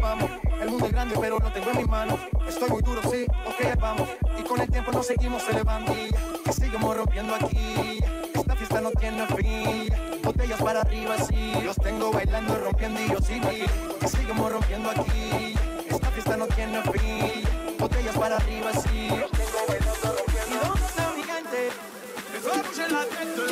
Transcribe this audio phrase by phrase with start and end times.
[0.00, 0.30] vamos.
[0.60, 2.18] El mundo es grande, pero lo tengo en mis manos.
[2.48, 4.08] Estoy muy duro, sí, ok, vamos.
[4.38, 5.92] Y con el tiempo nos seguimos elevando.
[6.44, 8.00] Que seguimos rompiendo aquí.
[8.34, 9.92] Esta fiesta no tiene fin.
[10.22, 11.52] Botellas para arriba, sí.
[11.64, 13.64] Los tengo bailando, rompiendo y yo sigo aquí.
[14.00, 15.54] Que seguimos rompiendo aquí.
[15.88, 17.42] Esta fiesta no tiene fin.
[17.78, 19.08] Botellas para arriba, sí.
[19.08, 20.54] Los tengo bailando, rompiendo.
[20.54, 21.22] ¿Y dónde está mi?
[22.84, 23.42] El la gente.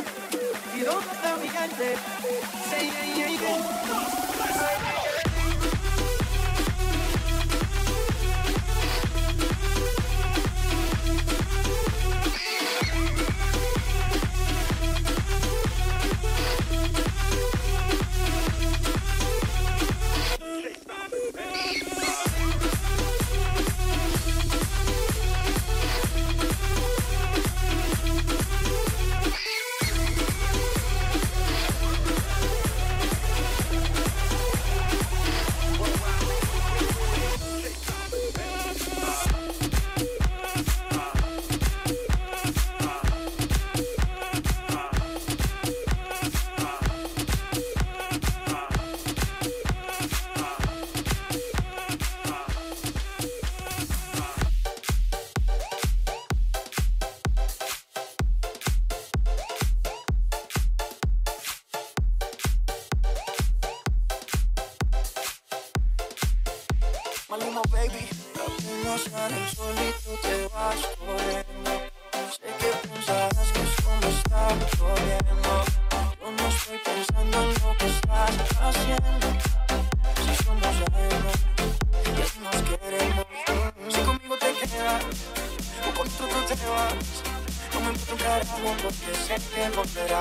[0.77, 1.97] ¿Y dónde está mi gente?
[2.71, 3.03] Sí.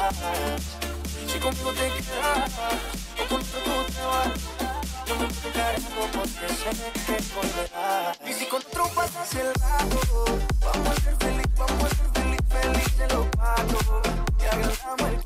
[0.01, 0.61] vas,
[1.27, 2.51] si conmigo te quedas,
[3.19, 4.33] o con otro tú te vas,
[5.05, 5.77] yo me preguntaré
[6.13, 6.71] porque sé
[7.05, 8.17] que volverás.
[8.27, 9.99] Y si con otro pasas el lado,
[10.59, 13.85] vamos a ser feliz, vamos a ser feliz, feliz de los palos,
[14.39, 15.21] y agrandamos el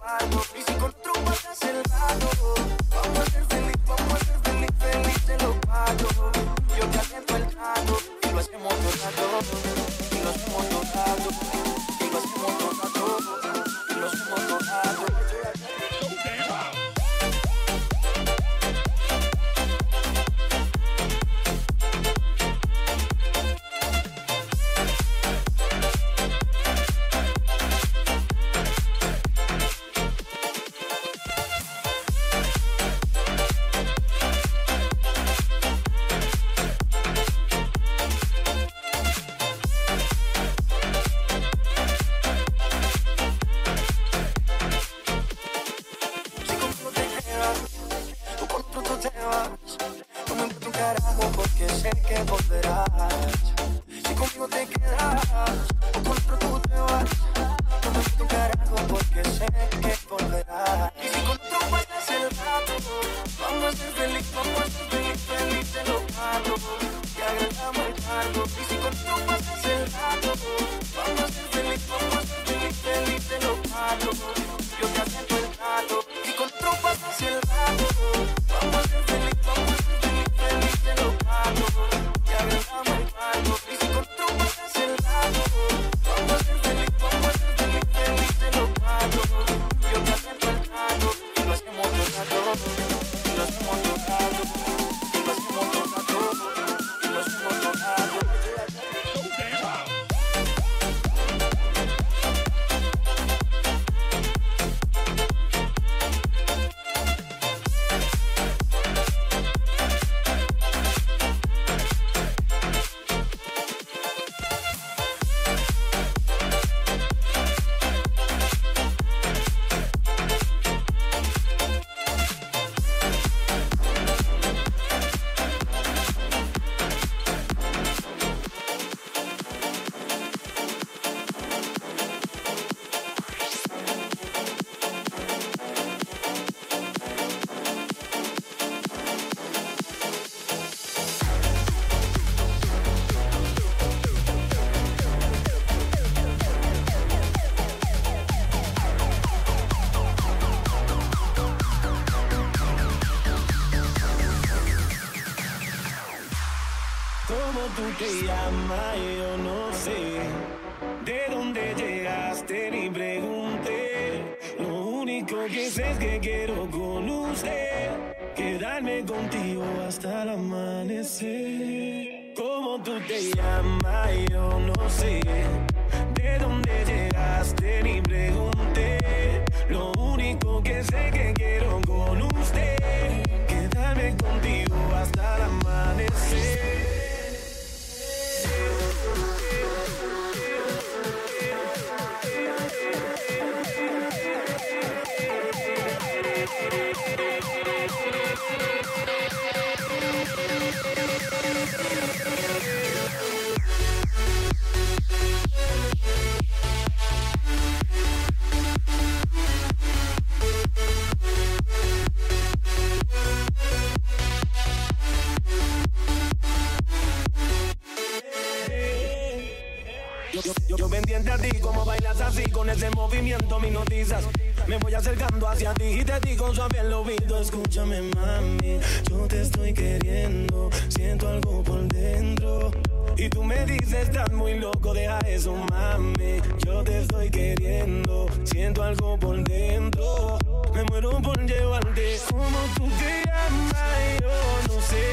[220.78, 224.26] Yo, pendiente a ti, como bailas así, con ese movimiento me notizas.
[224.68, 227.40] Me voy acercando hacia ti y te digo suave el oído.
[227.40, 228.80] Escúchame, mami,
[229.10, 230.70] yo te estoy queriendo.
[230.90, 232.72] Siento algo por dentro.
[233.16, 236.42] Y tú me dices, estás muy loco, deja eso, mami.
[236.66, 238.26] Yo te estoy queriendo.
[238.44, 240.38] Siento algo por dentro.
[240.74, 242.20] Me muero por llevarte.
[242.30, 245.12] Como tú te llamas, yo no sé.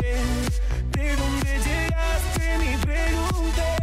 [0.90, 3.81] De dónde llegaste, ni pregunté.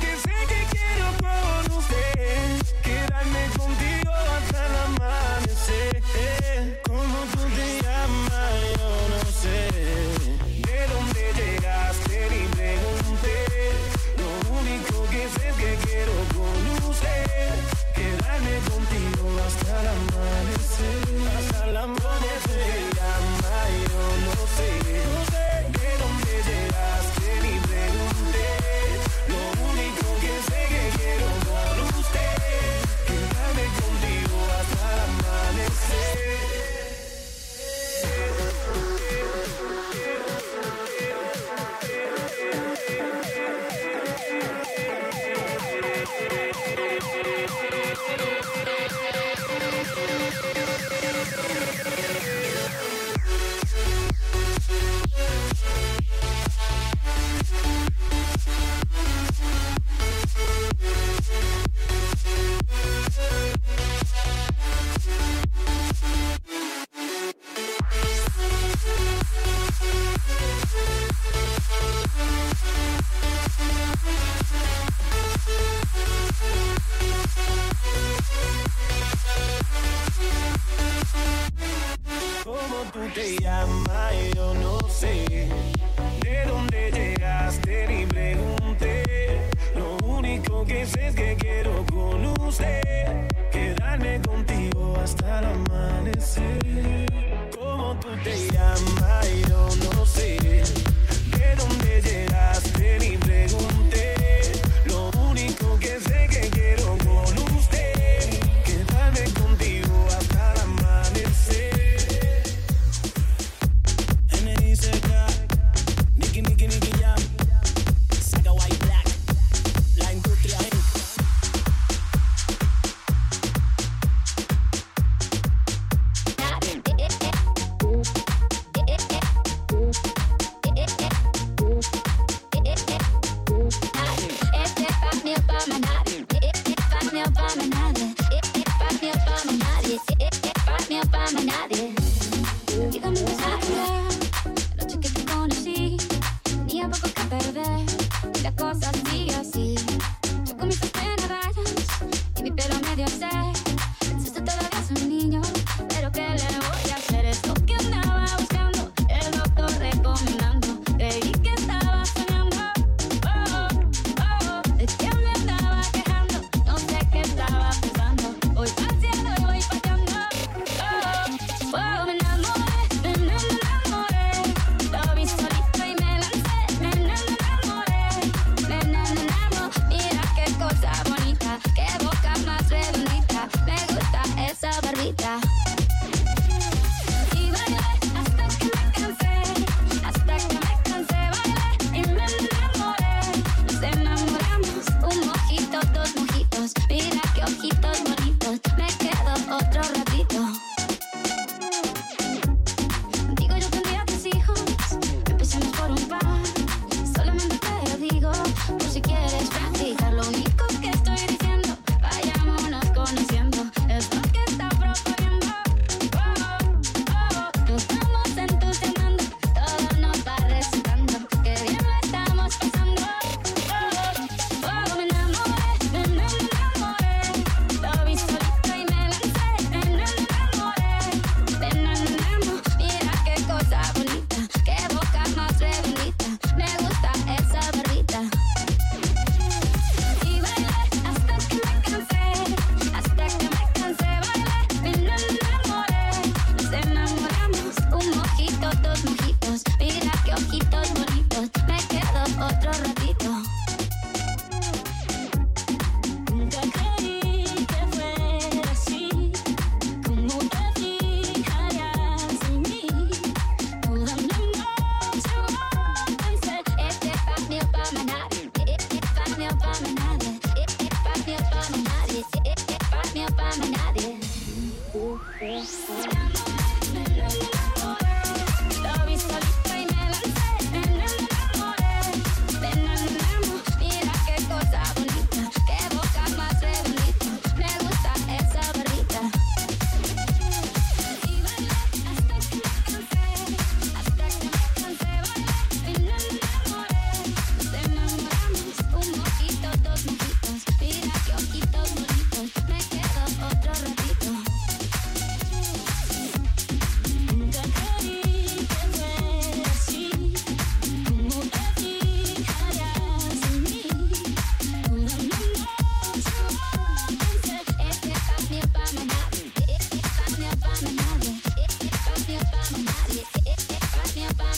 [0.00, 2.48] Lo único que sé que quiero con usted,
[2.82, 5.94] quedarme contigo hasta el amanecer.
[6.88, 9.60] Como tú te llamas, yo no sé.
[10.66, 13.36] De dónde llegaste ni pregunté.
[14.16, 17.52] Lo único que sé es que quiero con usted,
[17.94, 21.00] quedarme contigo hasta el amanecer.
[21.36, 22.80] Hasta el amanecer.
[22.96, 24.70] Llamas, yo no sé.
[25.78, 27.19] De dónde llegaste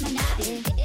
[0.02, 0.82] Monotony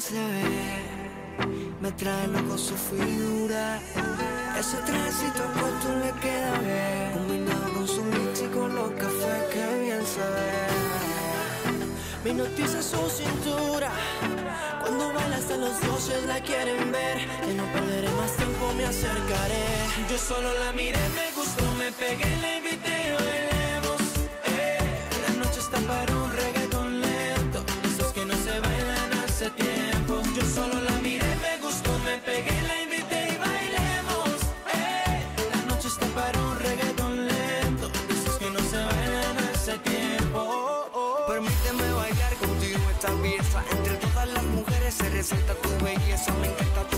[0.00, 1.46] se ve,
[1.80, 3.78] me trae loco su figura.
[4.58, 9.78] Ese tránsito puesto le queda bien, combinado con su mix y con los cafés que
[9.84, 10.64] bien se ve.
[12.24, 13.90] Me noticia su cintura,
[14.80, 17.18] cuando baila hasta los dioses la quieren ver.
[17.44, 19.64] Que no perderé más tiempo, me acercaré.
[20.10, 23.43] Yo solo la miré, me gustó, me pegué, la invité a
[45.14, 46.93] resalta tu belleza, me encanta tu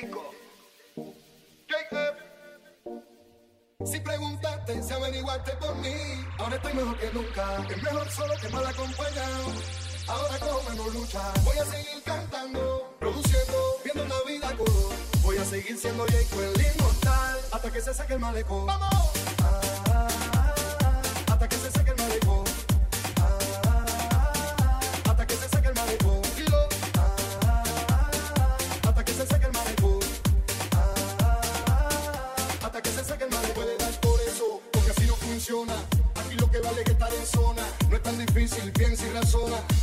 [0.00, 0.34] Jacob.
[3.84, 5.94] Si preguntaste, si averiguaste por mí,
[6.38, 7.66] ahora estoy mejor que nunca.
[7.70, 9.52] Es mejor solo que mal acompañado.
[10.08, 14.94] Ahora como no lucha, voy a seguir cantando, produciendo, viendo la vida color.
[15.22, 18.66] Voy a seguir siendo Jacob el inmortal hasta que se saque el malecón.
[18.66, 19.15] ¡Vamos!
[38.96, 39.75] sin razón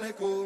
[0.00, 0.37] l'écho.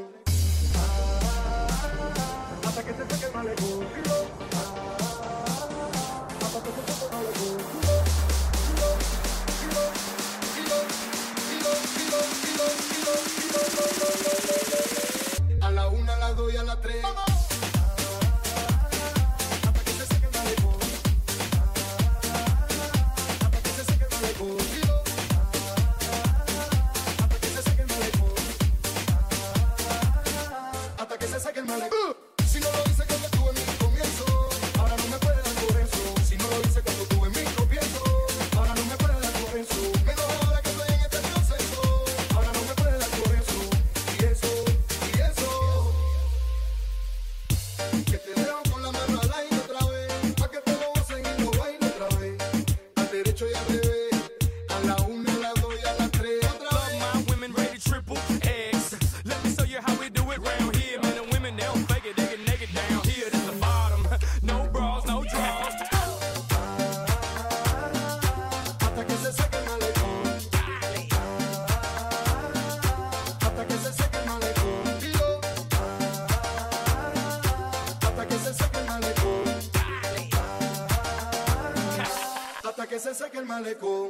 [83.12, 84.01] se saque el malecón.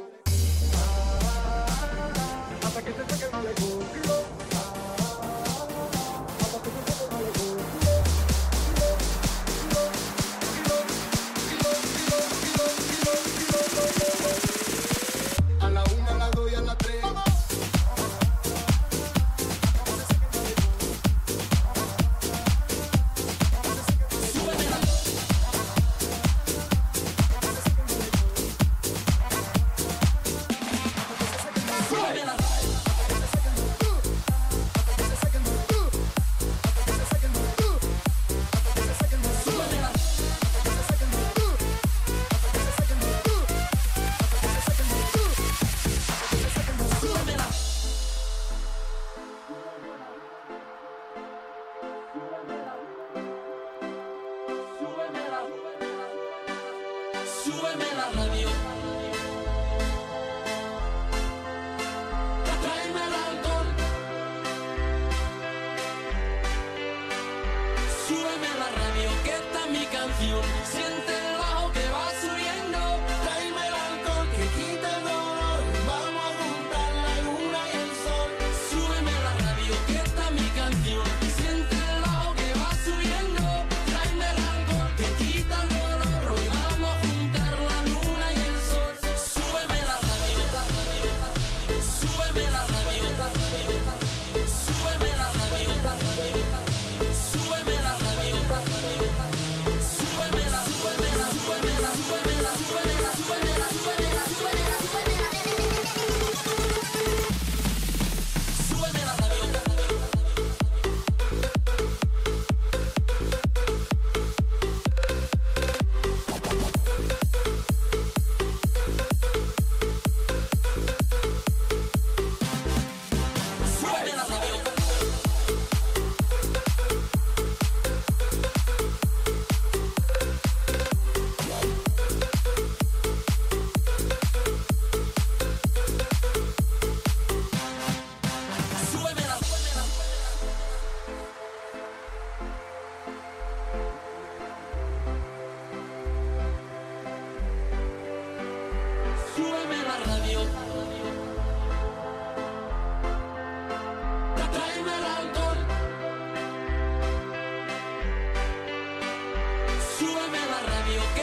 [160.85, 161.22] me, okay?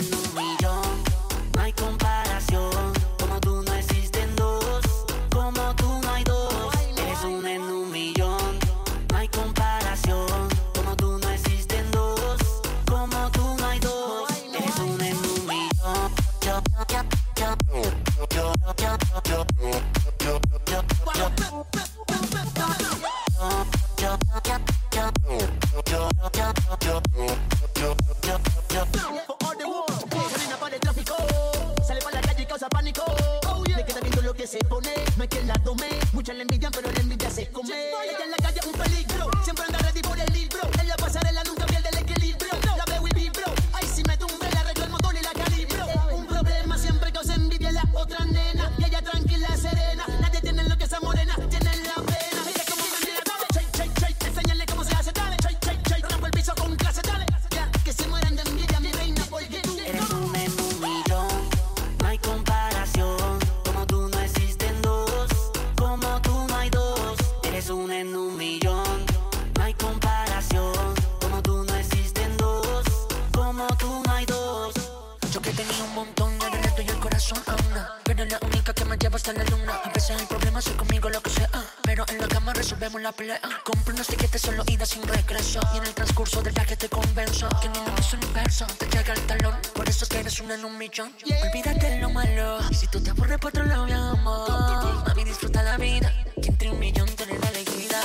[86.51, 90.05] verdad que te convenzo Que no me un verso Te llega el talón Por eso
[90.07, 91.13] que eres una en un millón.
[91.43, 95.03] Olvídate lo malo Y si tú te aburres por otro lado, mi amor.
[95.07, 98.01] Mami, disfruta la vida Que entre un millón tú eres la alegría.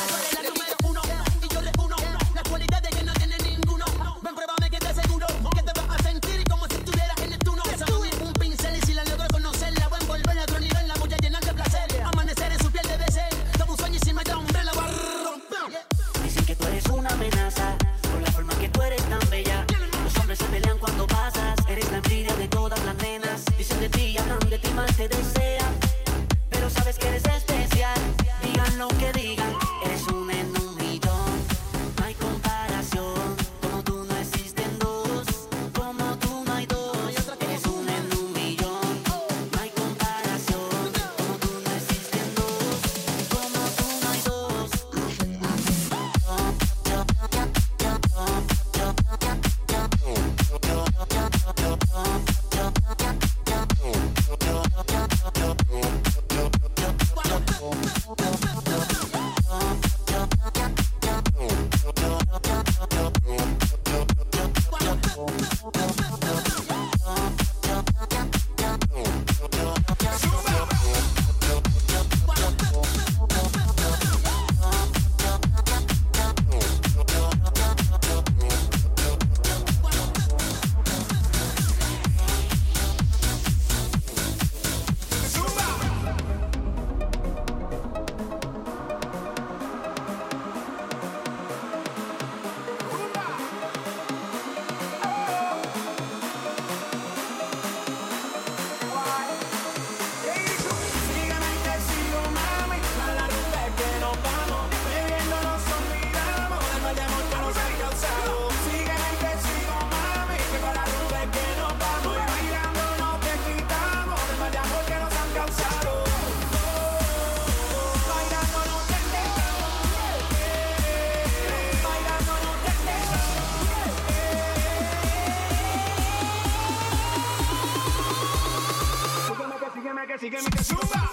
[130.17, 131.06] que sigue mi que suba.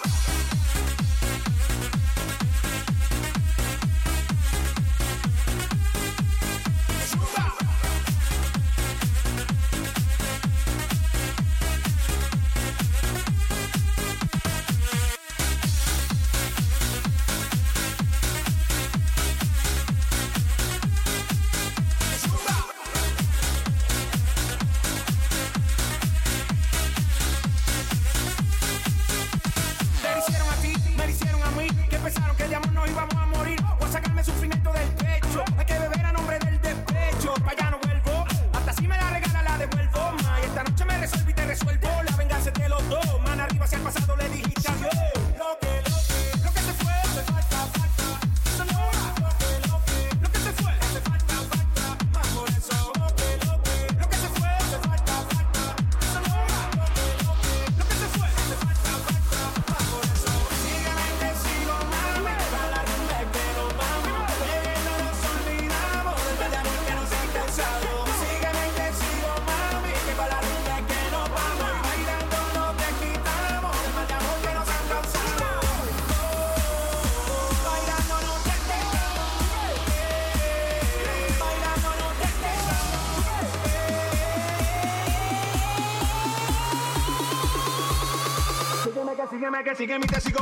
[89.63, 90.32] que sigue mi tesis.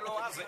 [0.00, 0.47] lo hace.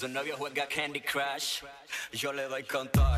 [0.00, 1.62] Su novio juega Candy Crush,
[2.12, 3.14] yo le doy con todo.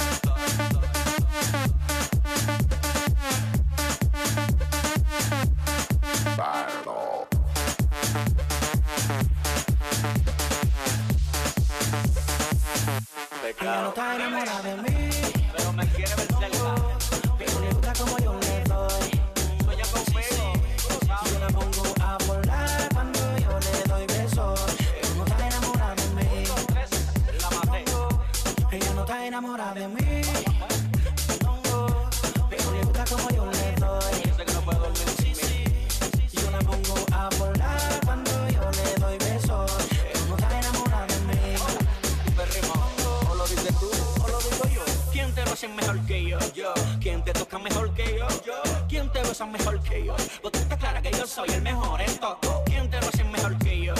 [49.43, 50.15] son mejor que yo.
[50.43, 52.63] Vos está clara que yo soy el mejor en todo.
[52.65, 53.95] ¿Quién te lo hace mejor que yo?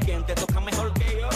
[0.00, 1.28] ¿Quién te toca mejor que yo?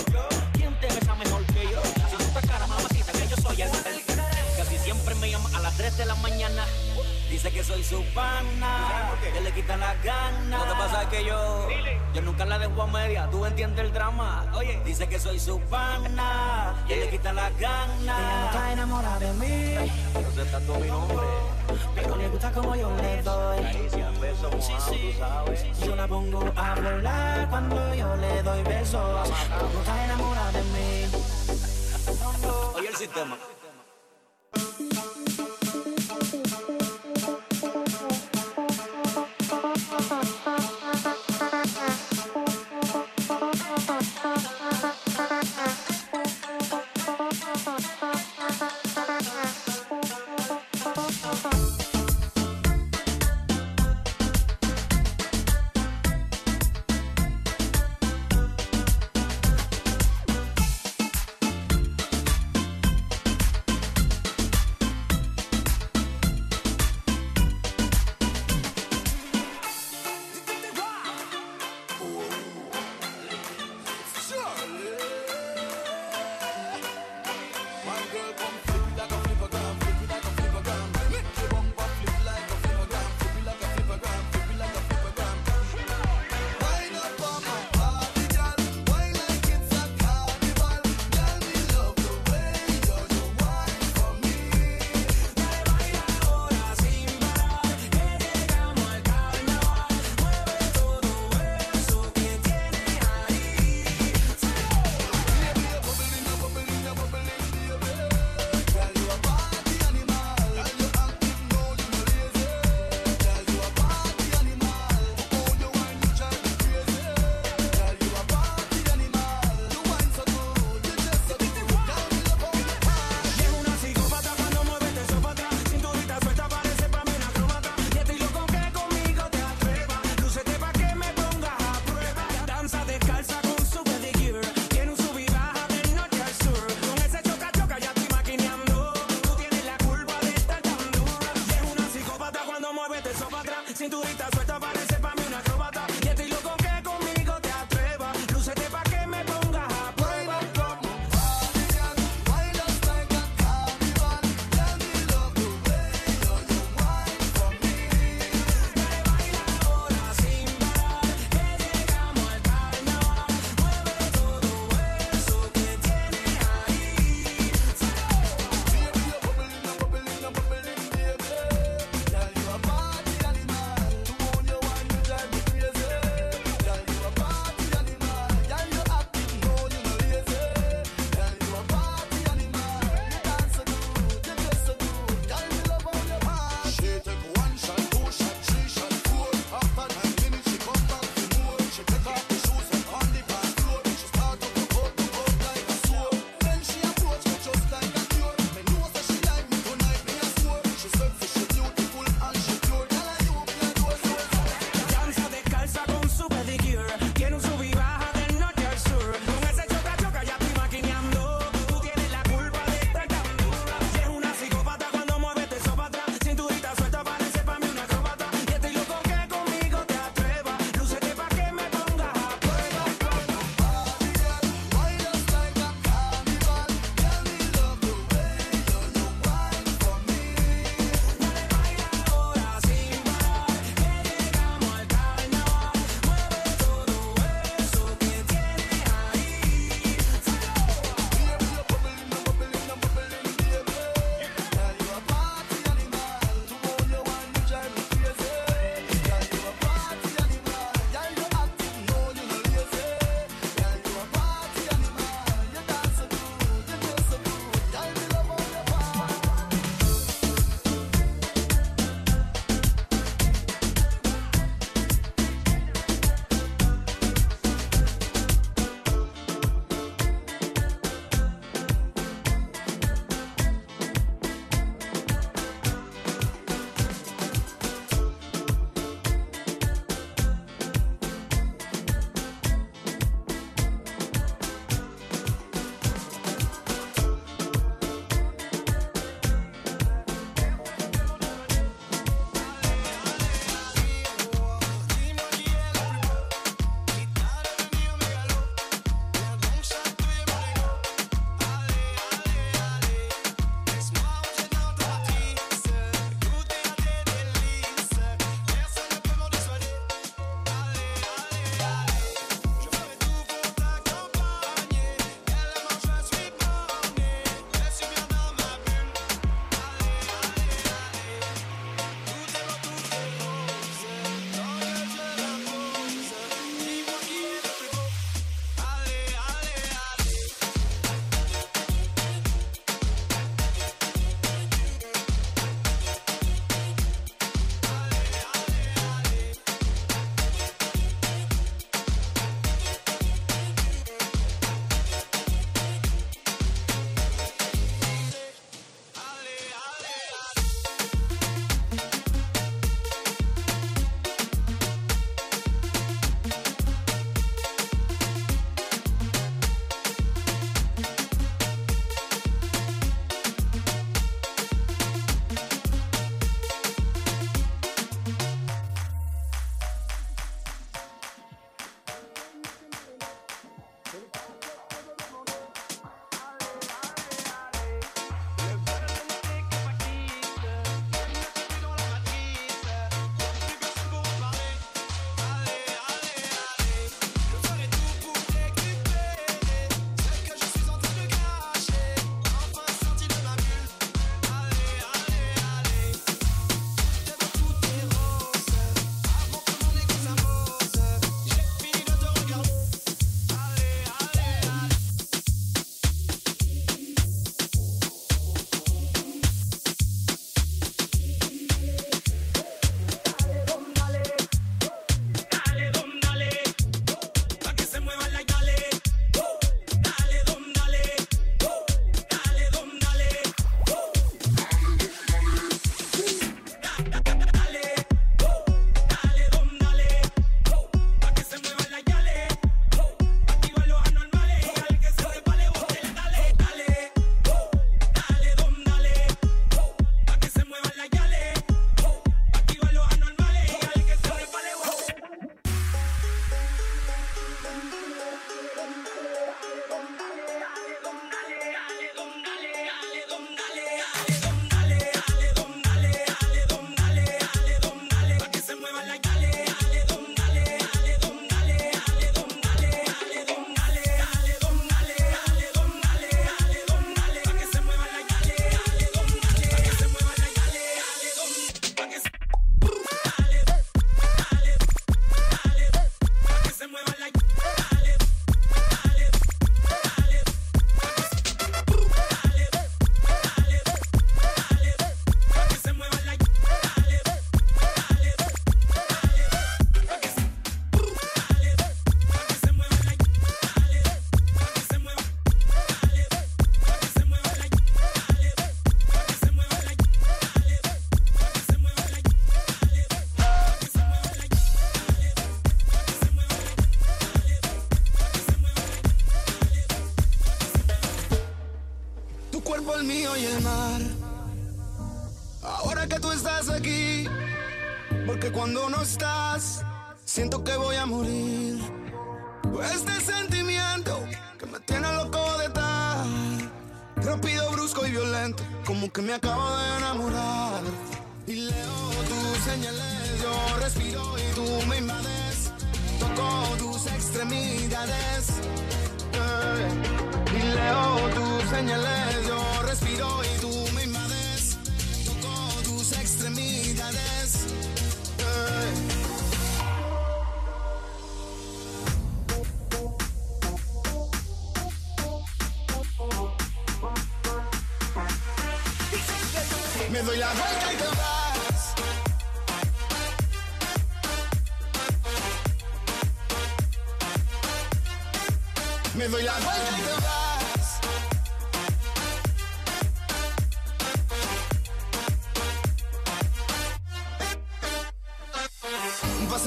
[0.55, 1.83] ¿Quién te besa mejor que yo?
[2.11, 4.25] Si tú estás cara, mamacita, que yo soy el mejor.
[4.57, 6.65] Casi siempre me llama a las 3 de la mañana.
[7.29, 10.59] Dice que soy su pana, que le quita las ganas.
[10.59, 11.69] No te pasa que yo,
[12.15, 14.47] yo nunca la dejo a media, tú entiendes el drama.
[14.55, 18.19] Oye, dice que soy su pana, que le quita las ganas.
[18.19, 19.91] Ella no está enamorada de mí.
[20.15, 21.52] Pero se está mi nombre
[22.03, 23.59] pero le gusta como yo le doy.
[24.61, 25.17] Sí, sí,
[25.85, 29.29] yo la pongo a volar cuando yo le doy besos.
[29.59, 31.07] Como está enamorada de mí.
[32.77, 33.37] Oye el sistema.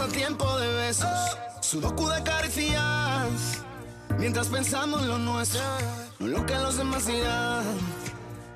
[0.06, 3.64] Un pasatiempo de besos, sudoku de caricias.
[4.20, 5.62] Mientras pensamos en lo nuestro,
[6.20, 7.64] no lo que los demás dirán.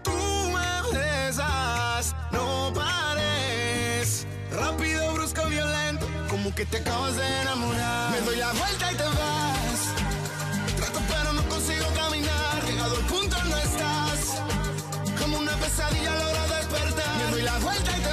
[0.03, 4.27] Tú me besas, no pares.
[4.51, 8.11] Rápido, brusco, violento, como que te acabas de enamorar.
[8.11, 9.79] Me doy la vuelta y te vas.
[10.77, 12.63] Trato pero no consigo caminar.
[12.67, 14.43] Llegado al punto no estás.
[15.19, 17.17] Como una pesadilla a la hora de despertar.
[17.17, 18.08] Me doy la vuelta y te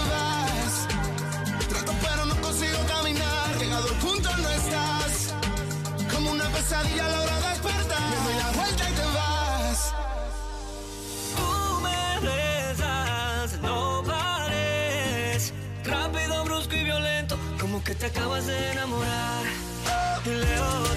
[6.69, 8.11] pesadilla a la hora de despertar.
[8.11, 9.95] Me doy la vuelta y te vas.
[11.37, 15.53] Tú me besas, no pares.
[15.85, 19.45] Rápido, brusco y violento, como que te acabas de enamorar.
[20.25, 20.95] Y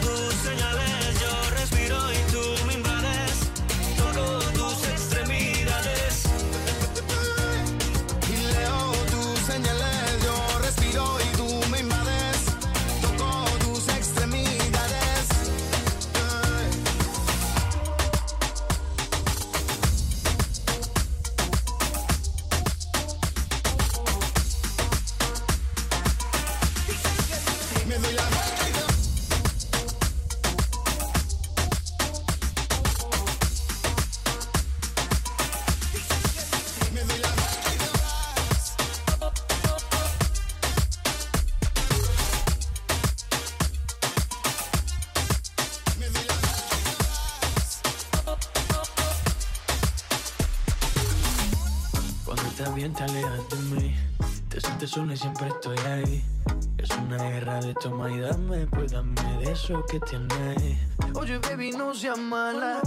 [59.70, 60.78] eso que tienes
[61.14, 62.82] Oye baby no seas mala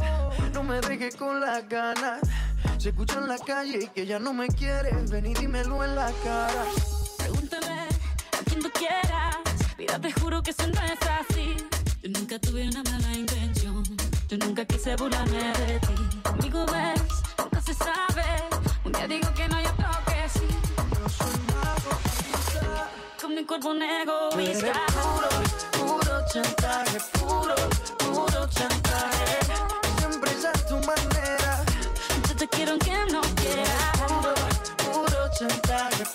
[0.53, 2.20] No me dejes con las ganas
[2.78, 5.95] Se escucha en la calle y que ya no me quieres Ven y dímelo en
[5.95, 6.64] la cara
[7.18, 9.37] Pregúntale a quien tú quieras.
[9.78, 11.57] Mira, te juro que eso no es así.
[12.03, 13.83] Yo nunca tuve una mala intención.
[14.28, 15.95] Yo nunca quise burlarme de ti.
[16.24, 17.03] Conmigo ves,
[17.39, 18.24] nunca se sabe.
[18.85, 20.47] Un día digo que no, y otro que sí.
[23.20, 24.72] Con mi cuerpo un egoísta.
[26.27, 27.55] Chantaje Puro,
[27.99, 29.39] puro chantaje
[29.99, 31.64] Siempre es a tu manera
[32.29, 33.99] Yo te quiero aunque no quieras.
[34.07, 34.35] Puro,
[34.85, 36.11] puro chantaje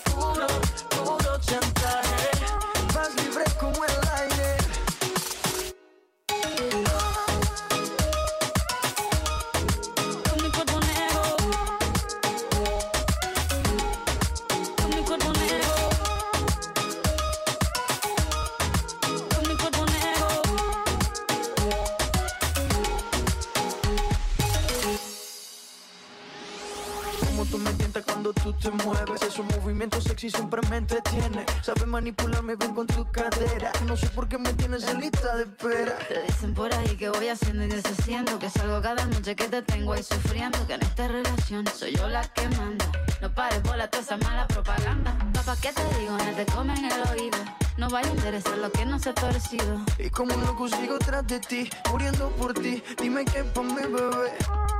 [30.18, 31.46] sexy siempre me entretiene.
[31.62, 33.70] Sabes manipularme bien con tu cadera.
[33.86, 35.96] No sé por qué me tienes en lista de espera.
[36.08, 39.62] Te dicen por ahí que voy haciendo y deshaciendo Que salgo cada noche que te
[39.62, 42.90] tengo ahí sufriendo Que en esta relación soy yo la que manda.
[43.20, 45.16] No pares bola toda esa mala propaganda.
[45.34, 46.18] Papá, ¿qué te digo?
[46.18, 47.38] No te comen el oído.
[47.76, 49.80] No vaya a interesar lo que no se ha torcido.
[49.98, 52.82] Y como un loco sigo tras de ti Muriendo por ti.
[53.00, 54.32] Dime qué pa' mi bebé.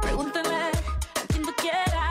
[0.02, 0.70] Pregúntale a
[1.28, 2.07] quien tú quieras.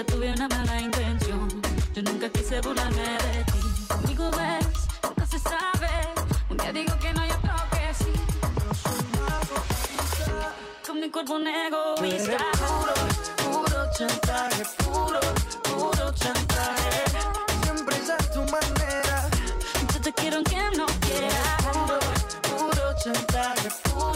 [0.00, 1.48] Nunca tuve una mala intención.
[1.94, 3.60] Yo nunca quise burlarme de ti.
[3.88, 4.66] Conmigo ves,
[5.02, 5.90] nunca se sabe.
[6.48, 8.12] Un día digo que no, y otro que sí.
[10.86, 12.38] Con mi cuerpo un egoísta.
[12.58, 12.94] Puro,
[13.44, 15.20] puro chantaje Puro,
[15.62, 17.04] puro chantaje
[17.62, 19.28] Siempre es a tu manera
[19.92, 21.56] Yo te quiero aunque no quieras.
[21.72, 21.98] Puro,
[22.48, 24.09] puro chantaje Puro,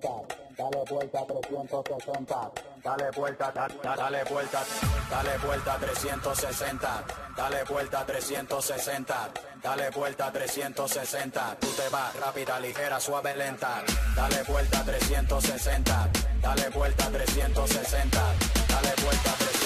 [0.00, 4.64] dale vuelta 360, dale vuelta, da, da, dale vuelta,
[5.10, 7.04] dale vuelta 360,
[7.36, 9.30] dale vuelta 360,
[9.62, 13.82] dale vuelta 360, tú te vas rápida, ligera, suave, lenta,
[14.14, 18.20] dale vuelta 360, dale vuelta 360,
[18.68, 19.56] dale vuelta 360.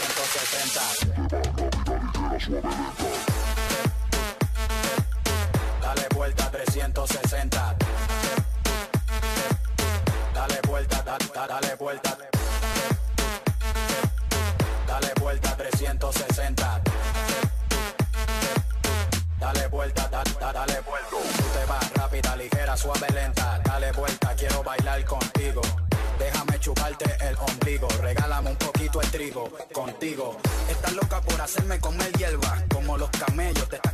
[5.80, 7.59] Dale vuelta 360.
[29.80, 30.36] contigo.
[30.68, 33.89] Estás loca por hacerme comer hierba, como los camellos te están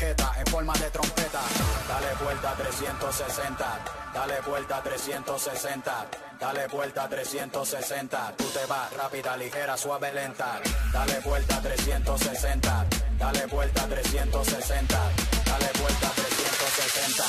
[0.00, 1.40] en forma de trompeta.
[1.88, 3.78] Dale vuelta 360,
[4.12, 6.06] dale vuelta 360,
[6.40, 8.34] dale vuelta 360.
[8.36, 10.60] Tú te vas rápida, ligera, suave, lenta.
[10.92, 12.86] Dale vuelta 360,
[13.18, 14.98] dale vuelta 360,
[15.44, 17.24] dale vuelta 360.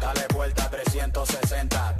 [0.00, 1.99] Dale vuelta 360.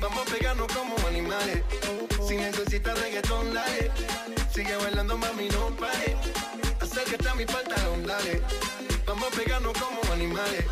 [0.00, 1.62] Vamos a pegarnos como animales.
[2.26, 3.90] Si necesitas reggaetón, dale.
[4.52, 6.16] Sigue bailando, mami, no pare.
[6.80, 8.42] Acércate a mi pantalón, dale.
[9.06, 10.64] Vamos a pegarnos como animales.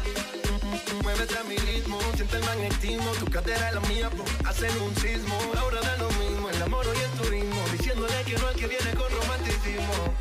[1.02, 3.10] Muévete a mi ritmo, siente el magnetismo.
[3.12, 5.38] Tu cadera es la mía, po, hacen un sismo.
[5.58, 7.64] Ahora da lo mismo, el amor y el turismo.
[7.72, 10.14] Diciéndole que no al que viene con romanticismo.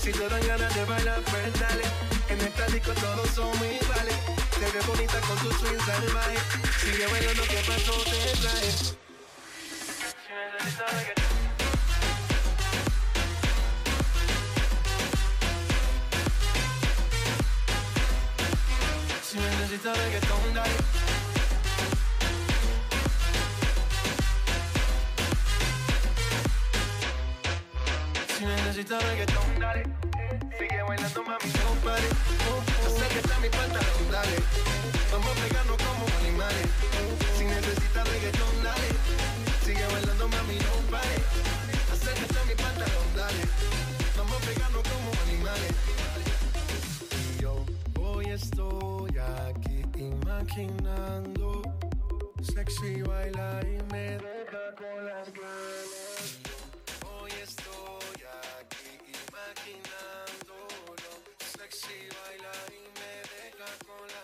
[0.00, 1.84] Si te dan ganas de bailar, pues dale.
[2.28, 4.35] En esta disco todos somos iguales.
[4.58, 6.38] Te ves bonita con tu swing salvaje.
[6.80, 8.72] Sigue bailando, que pasó te trae.
[8.72, 8.96] Si
[10.58, 11.26] necesitas reggaetón.
[19.22, 20.76] Si necesitas reggaetón, dale.
[28.38, 29.82] Si necesitas reggaetón, dale.
[30.58, 32.08] Sigue bailando, mami, no pare
[33.16, 34.36] que está mi pantalón, dale.
[35.10, 36.66] Vamos a pegarnos como animales.
[37.36, 38.88] Si necesitas reggaetón, dale.
[39.64, 41.16] Sigue bailando, mami, no pare.
[41.92, 43.42] Acércate a mi pantalón, dale.
[44.18, 45.72] Vamos a pegarnos como animales.
[47.40, 47.64] Yo
[48.00, 51.62] hoy estoy aquí imaginando.
[52.42, 56.28] Sexy baila y me deja con las ganas.
[57.08, 58.20] Hoy estoy
[58.60, 58.88] aquí
[59.24, 60.54] imaginando.
[61.56, 62.95] sexy bailarín.
[63.66, 64.15] not gonna